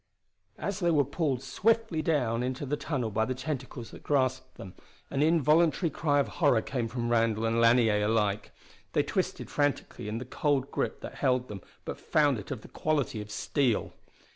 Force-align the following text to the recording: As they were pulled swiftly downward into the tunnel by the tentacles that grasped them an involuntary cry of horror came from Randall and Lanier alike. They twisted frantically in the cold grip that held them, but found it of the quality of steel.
As 0.57 0.79
they 0.79 0.89
were 0.89 1.03
pulled 1.05 1.43
swiftly 1.43 2.01
downward 2.01 2.43
into 2.43 2.65
the 2.65 2.75
tunnel 2.75 3.11
by 3.11 3.23
the 3.23 3.35
tentacles 3.35 3.91
that 3.91 4.01
grasped 4.01 4.55
them 4.55 4.73
an 5.11 5.21
involuntary 5.21 5.91
cry 5.91 6.19
of 6.19 6.27
horror 6.27 6.63
came 6.63 6.87
from 6.87 7.09
Randall 7.09 7.45
and 7.45 7.61
Lanier 7.61 8.03
alike. 8.05 8.51
They 8.93 9.03
twisted 9.03 9.51
frantically 9.51 10.07
in 10.07 10.17
the 10.17 10.25
cold 10.25 10.71
grip 10.71 11.01
that 11.01 11.13
held 11.13 11.49
them, 11.49 11.61
but 11.85 11.99
found 11.99 12.39
it 12.39 12.49
of 12.49 12.61
the 12.61 12.67
quality 12.67 13.21
of 13.21 13.29
steel. 13.29 13.93